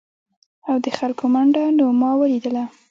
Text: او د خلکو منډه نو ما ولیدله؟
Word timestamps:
او 0.69 0.75
د 0.83 0.87
خلکو 0.97 1.23
منډه 1.33 1.63
نو 1.77 1.85
ما 2.01 2.11
ولیدله؟ 2.19 2.63